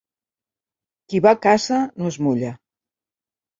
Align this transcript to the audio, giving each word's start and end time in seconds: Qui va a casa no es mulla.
Qui 1.11 1.21
va 1.27 1.35
a 1.37 1.39
casa 1.45 1.79
no 1.85 2.09
es 2.15 2.19
mulla. 2.29 2.53